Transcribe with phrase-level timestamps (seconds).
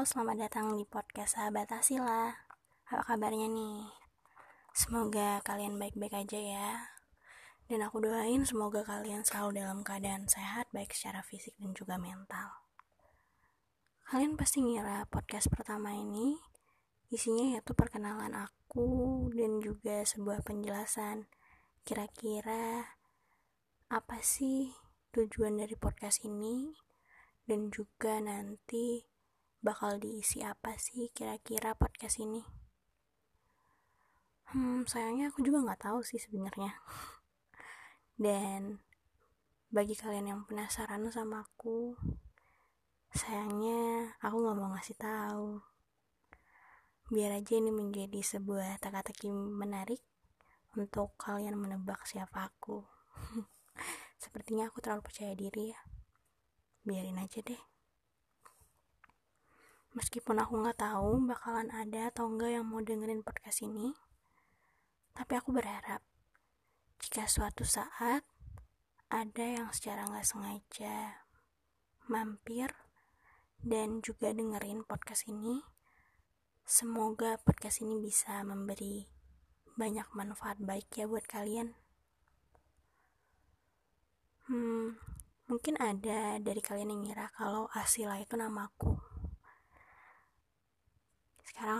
[0.00, 2.32] selamat datang di podcast Sahabat Asila.
[2.88, 3.84] Apa kabarnya nih?
[4.72, 6.68] Semoga kalian baik-baik aja ya.
[7.68, 12.48] Dan aku doain semoga kalian selalu dalam keadaan sehat baik secara fisik dan juga mental.
[14.08, 16.40] Kalian pasti ngira podcast pertama ini
[17.12, 21.28] isinya yaitu perkenalan aku dan juga sebuah penjelasan
[21.84, 22.96] kira-kira
[23.92, 24.72] apa sih
[25.12, 26.72] tujuan dari podcast ini
[27.44, 29.09] dan juga nanti
[29.60, 32.40] bakal diisi apa sih kira-kira podcast ini?
[34.50, 36.72] Hmm sayangnya aku juga nggak tahu sih sebenarnya.
[38.24, 38.80] Dan
[39.68, 41.94] bagi kalian yang penasaran sama aku
[43.12, 45.60] sayangnya aku nggak mau ngasih tahu.
[47.12, 50.00] Biar aja ini menjadi sebuah teka-teki menarik
[50.72, 52.80] untuk kalian menebak siapa aku.
[54.22, 55.80] Sepertinya aku terlalu percaya diri ya.
[56.80, 57.69] Biarin aja deh
[59.90, 63.90] Meskipun aku nggak tahu bakalan ada atau enggak yang mau dengerin podcast ini,
[65.10, 65.98] tapi aku berharap
[67.02, 68.22] jika suatu saat
[69.10, 71.26] ada yang secara nggak sengaja
[72.06, 72.70] mampir
[73.58, 75.58] dan juga dengerin podcast ini,
[76.62, 79.10] semoga podcast ini bisa memberi
[79.74, 81.74] banyak manfaat baik ya buat kalian.
[84.46, 84.94] Hmm,
[85.50, 89.09] mungkin ada dari kalian yang ngira kalau Asila itu namaku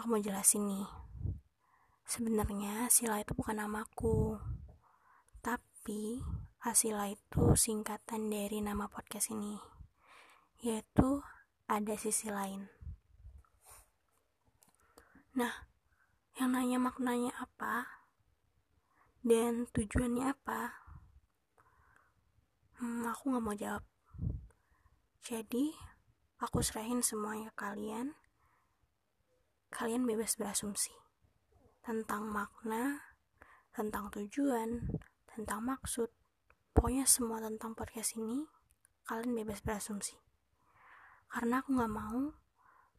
[0.00, 0.88] aku mau jelasin nih.
[2.08, 4.40] Sebenarnya Sila itu bukan namaku.
[5.44, 6.24] Tapi
[6.64, 9.60] Asila itu singkatan dari nama podcast ini
[10.64, 11.20] yaitu
[11.68, 12.72] ada sisi lain.
[15.36, 15.68] Nah
[16.40, 17.84] yang nanya maknanya apa
[19.20, 20.80] dan tujuannya apa?
[22.80, 23.84] Hmm, aku gak mau jawab.
[25.20, 25.76] Jadi
[26.40, 28.16] aku serahin semuanya kalian
[29.70, 30.92] kalian bebas berasumsi
[31.80, 33.00] tentang makna,
[33.72, 34.98] tentang tujuan,
[35.30, 36.10] tentang maksud.
[36.70, 38.46] Pokoknya semua tentang podcast ini,
[39.06, 40.14] kalian bebas berasumsi.
[41.30, 42.34] Karena aku gak mau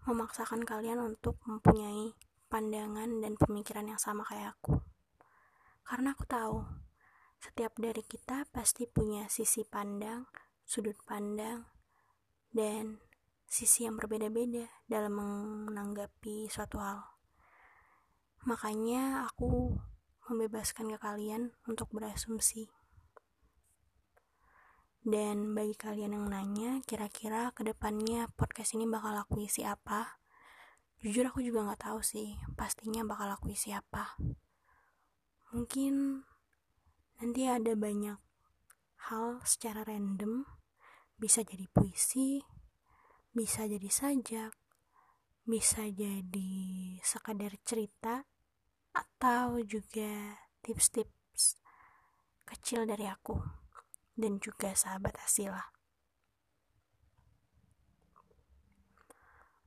[0.07, 2.15] memaksakan kalian untuk mempunyai
[2.49, 4.81] pandangan dan pemikiran yang sama kayak aku.
[5.85, 6.57] Karena aku tahu,
[7.39, 10.25] setiap dari kita pasti punya sisi pandang,
[10.65, 11.67] sudut pandang,
[12.51, 12.99] dan
[13.51, 15.19] sisi yang berbeda-beda dalam
[15.67, 17.03] menanggapi suatu hal.
[18.47, 19.75] Makanya aku
[20.31, 22.71] membebaskan ke kalian untuk berasumsi.
[25.03, 30.21] Dan bagi kalian yang nanya, kira-kira ke depannya podcast ini bakal aku isi apa?
[31.03, 34.15] Jujur aku juga nggak tahu sih, pastinya bakal aku isi apa.
[35.51, 36.23] Mungkin
[37.19, 38.15] nanti ada banyak
[39.11, 40.47] hal secara random,
[41.19, 42.45] bisa jadi puisi,
[43.31, 44.51] bisa jadi sajak,
[45.47, 46.51] bisa jadi
[46.99, 48.27] sekadar cerita,
[48.91, 51.55] atau juga tips-tips
[52.43, 53.39] kecil dari aku
[54.19, 55.63] dan juga sahabat Asila.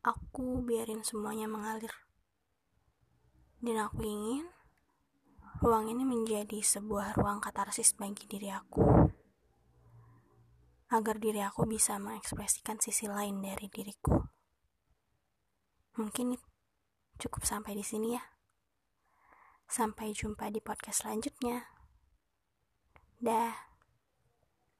[0.04, 1.92] Aku biarin semuanya mengalir.
[3.64, 4.44] Dan aku ingin
[5.64, 9.08] ruang ini menjadi sebuah ruang katarsis bagi diri aku
[10.94, 14.14] agar diri aku bisa mengekspresikan sisi lain dari diriku.
[15.98, 16.38] Mungkin
[17.18, 18.22] cukup sampai di sini ya.
[19.66, 21.66] Sampai jumpa di podcast selanjutnya.
[23.18, 23.73] Dah.